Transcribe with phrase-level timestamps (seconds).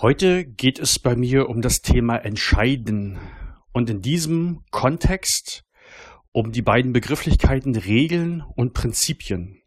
[0.00, 3.18] Heute geht es bei mir um das Thema Entscheiden
[3.72, 5.64] und in diesem Kontext
[6.30, 9.60] um die beiden Begrifflichkeiten Regeln und Prinzipien.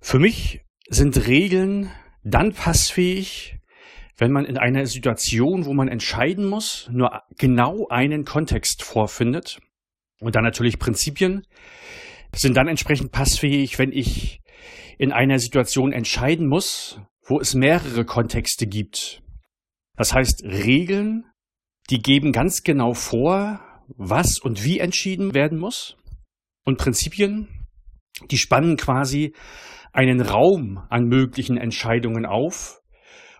[0.00, 1.90] Für mich sind Regeln
[2.24, 3.58] dann passfähig,
[4.16, 9.60] wenn man in einer Situation, wo man entscheiden muss, nur genau einen Kontext vorfindet.
[10.20, 11.46] Und dann natürlich Prinzipien
[12.34, 14.40] sind dann entsprechend passfähig, wenn ich
[14.96, 19.22] in einer Situation entscheiden muss, wo es mehrere Kontexte gibt.
[19.96, 21.26] Das heißt, Regeln,
[21.88, 23.60] die geben ganz genau vor,
[23.96, 25.96] was und wie entschieden werden muss.
[26.64, 27.48] Und Prinzipien,
[28.32, 29.32] die spannen quasi
[29.92, 32.80] einen Raum an möglichen Entscheidungen auf,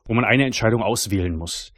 [0.04, 1.72] wo man eine Entscheidung auswählen muss.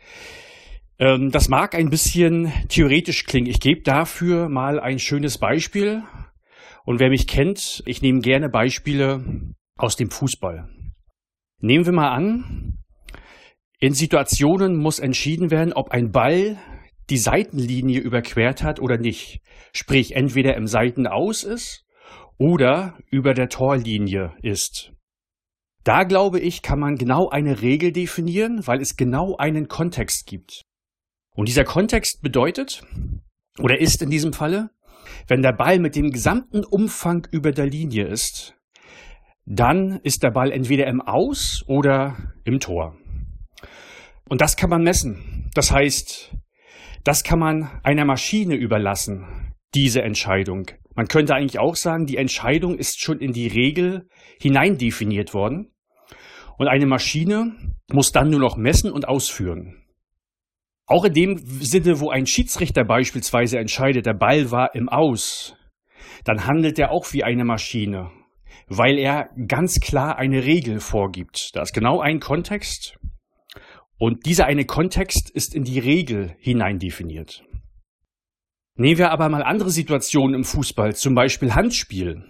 [0.98, 3.48] Ähm, das mag ein bisschen theoretisch klingen.
[3.48, 6.02] Ich gebe dafür mal ein schönes Beispiel.
[6.84, 10.68] Und wer mich kennt, ich nehme gerne Beispiele aus dem Fußball.
[11.62, 12.78] Nehmen wir mal an,
[13.78, 16.58] in Situationen muss entschieden werden, ob ein Ball
[17.08, 19.40] die Seitenlinie überquert hat oder nicht.
[19.72, 21.84] Sprich, entweder im Seitenaus ist
[22.36, 24.92] oder über der Torlinie ist.
[25.84, 30.62] Da glaube ich, kann man genau eine Regel definieren, weil es genau einen Kontext gibt.
[31.34, 32.84] Und dieser Kontext bedeutet,
[33.60, 34.70] oder ist in diesem Falle,
[35.28, 38.56] wenn der Ball mit dem gesamten Umfang über der Linie ist,
[39.46, 42.96] dann ist der Ball entweder im Aus oder im Tor.
[44.28, 45.50] Und das kann man messen.
[45.54, 46.34] Das heißt,
[47.04, 50.70] das kann man einer Maschine überlassen, diese Entscheidung.
[50.94, 54.08] Man könnte eigentlich auch sagen, die Entscheidung ist schon in die Regel
[54.40, 55.72] hineindefiniert worden.
[56.58, 57.56] Und eine Maschine
[57.90, 59.82] muss dann nur noch messen und ausführen.
[60.86, 65.56] Auch in dem Sinne, wo ein Schiedsrichter beispielsweise entscheidet, der Ball war im Aus,
[66.24, 68.10] dann handelt er auch wie eine Maschine,
[68.68, 71.54] weil er ganz klar eine Regel vorgibt.
[71.54, 72.98] Da ist genau ein Kontext
[73.98, 77.44] und dieser eine Kontext ist in die Regel hineindefiniert.
[78.74, 82.24] Nehmen wir aber mal andere Situationen im Fußball, zum Beispiel Handspiel.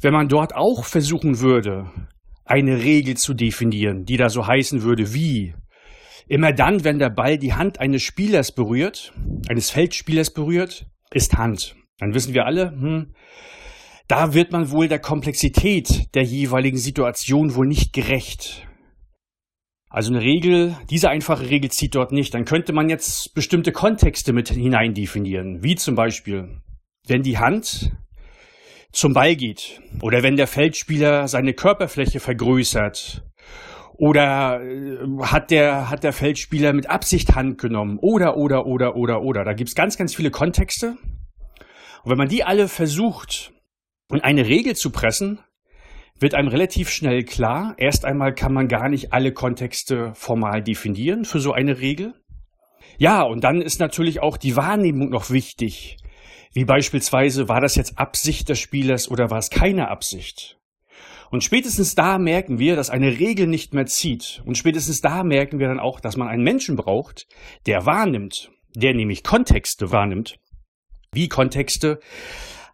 [0.00, 1.90] Wenn man dort auch versuchen würde,
[2.44, 5.54] eine Regel zu definieren, die da so heißen würde wie
[6.28, 9.14] Immer dann, wenn der Ball die Hand eines Spielers berührt,
[9.48, 11.74] eines Feldspielers berührt, ist Hand.
[11.98, 13.14] Dann wissen wir alle, hm,
[14.08, 18.66] da wird man wohl der Komplexität der jeweiligen Situation wohl nicht gerecht.
[19.90, 22.34] Also eine Regel, diese einfache Regel zieht dort nicht.
[22.34, 26.60] Dann könnte man jetzt bestimmte Kontexte mit hinein definieren, wie zum Beispiel,
[27.06, 27.92] wenn die Hand
[28.92, 33.22] zum Ball geht oder wenn der Feldspieler seine Körperfläche vergrößert
[33.94, 37.98] oder äh, hat der, hat der Feldspieler mit Absicht Hand genommen?
[38.00, 39.44] Oder, oder, oder, oder, oder.
[39.44, 40.96] Da gibt's ganz, ganz viele Kontexte.
[42.04, 43.52] Und wenn man die alle versucht,
[44.10, 45.40] in eine Regel zu pressen,
[46.20, 51.24] wird einem relativ schnell klar, erst einmal kann man gar nicht alle Kontexte formal definieren
[51.24, 52.14] für so eine Regel.
[52.98, 55.98] Ja, und dann ist natürlich auch die Wahrnehmung noch wichtig.
[56.52, 60.58] Wie beispielsweise, war das jetzt Absicht des Spielers oder war es keine Absicht?
[61.30, 64.42] Und spätestens da merken wir, dass eine Regel nicht mehr zieht.
[64.46, 67.26] Und spätestens da merken wir dann auch, dass man einen Menschen braucht,
[67.66, 70.38] der wahrnimmt, der nämlich Kontexte wahrnimmt.
[71.12, 72.00] Wie Kontexte?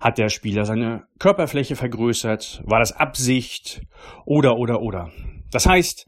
[0.05, 2.61] Hat der Spieler seine Körperfläche vergrößert?
[2.67, 3.81] War das Absicht?
[4.27, 5.11] Oder, oder, oder.
[5.51, 6.07] Das heißt,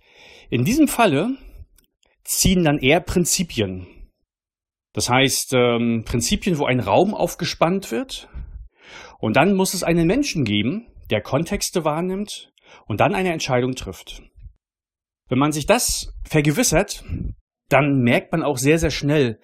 [0.50, 1.30] in diesem Falle
[2.22, 3.86] ziehen dann eher Prinzipien.
[4.92, 8.28] Das heißt, ähm, Prinzipien, wo ein Raum aufgespannt wird.
[9.18, 12.52] Und dann muss es einen Menschen geben, der Kontexte wahrnimmt
[12.84, 14.22] und dann eine Entscheidung trifft.
[15.30, 17.02] Wenn man sich das vergewissert,
[17.70, 19.40] dann merkt man auch sehr, sehr schnell,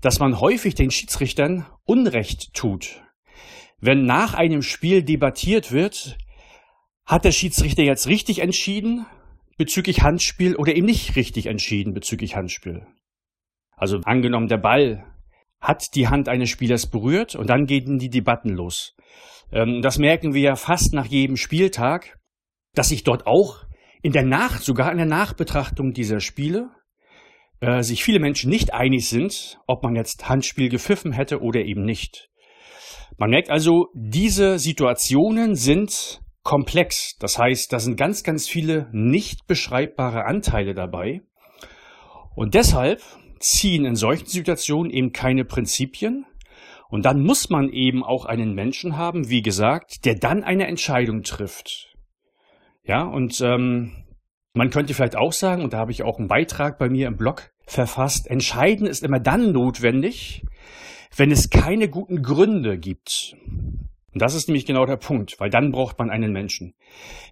[0.00, 3.05] dass man häufig den Schiedsrichtern Unrecht tut.
[3.86, 6.18] Wenn nach einem Spiel debattiert wird,
[7.04, 9.06] hat der Schiedsrichter jetzt richtig entschieden
[9.58, 12.84] bezüglich Handspiel oder eben nicht richtig entschieden bezüglich Handspiel.
[13.76, 15.06] Also angenommen, der Ball
[15.60, 18.96] hat die Hand eines Spielers berührt und dann gehen die Debatten los.
[19.52, 22.18] Ähm, das merken wir ja fast nach jedem Spieltag,
[22.74, 23.66] dass sich dort auch
[24.02, 26.70] in der Nach, sogar in der Nachbetrachtung dieser Spiele,
[27.60, 31.84] äh, sich viele Menschen nicht einig sind, ob man jetzt Handspiel gepfiffen hätte oder eben
[31.84, 32.30] nicht.
[33.18, 37.16] Man merkt also, diese Situationen sind komplex.
[37.18, 41.22] Das heißt, da sind ganz, ganz viele nicht beschreibbare Anteile dabei.
[42.34, 43.02] Und deshalb
[43.40, 46.26] ziehen in solchen Situationen eben keine Prinzipien,
[46.88, 51.22] und dann muss man eben auch einen Menschen haben, wie gesagt, der dann eine Entscheidung
[51.22, 51.94] trifft.
[52.84, 54.04] Ja, und ähm,
[54.54, 57.16] man könnte vielleicht auch sagen, und da habe ich auch einen Beitrag bei mir im
[57.16, 60.44] Blog verfasst, entscheiden ist immer dann notwendig,
[61.16, 63.36] wenn es keine guten Gründe gibt.
[64.12, 66.74] Und das ist nämlich genau der Punkt, weil dann braucht man einen Menschen.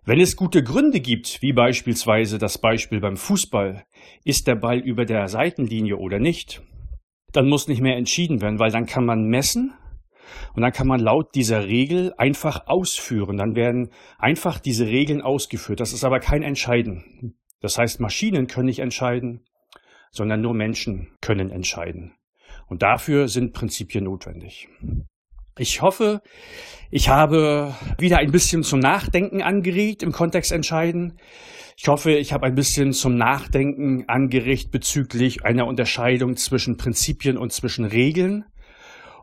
[0.05, 3.85] Wenn es gute Gründe gibt, wie beispielsweise das Beispiel beim Fußball,
[4.25, 6.63] ist der Ball über der Seitenlinie oder nicht,
[7.33, 9.73] dann muss nicht mehr entschieden werden, weil dann kann man messen
[10.55, 13.37] und dann kann man laut dieser Regel einfach ausführen.
[13.37, 15.81] Dann werden einfach diese Regeln ausgeführt.
[15.81, 17.35] Das ist aber kein Entscheiden.
[17.61, 19.47] Das heißt, Maschinen können nicht entscheiden,
[20.11, 22.15] sondern nur Menschen können entscheiden.
[22.67, 24.69] Und dafür sind Prinzipien notwendig.
[25.57, 26.21] Ich hoffe,
[26.91, 31.19] ich habe wieder ein bisschen zum Nachdenken angeregt im Kontext entscheiden.
[31.77, 37.53] Ich hoffe, ich habe ein bisschen zum Nachdenken angeregt bezüglich einer Unterscheidung zwischen Prinzipien und
[37.53, 38.45] zwischen Regeln.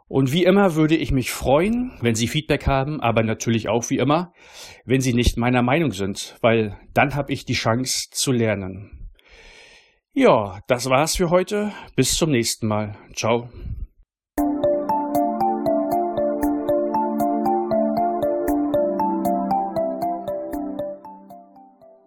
[0.08, 3.98] Und wie immer würde ich mich freuen, wenn Sie Feedback haben, aber natürlich auch wie
[3.98, 4.34] immer,
[4.86, 9.01] wenn Sie nicht meiner Meinung sind, weil dann habe ich die Chance zu lernen.
[10.14, 11.72] Ja, das war's für heute.
[11.96, 12.98] Bis zum nächsten Mal.
[13.16, 13.50] Ciao.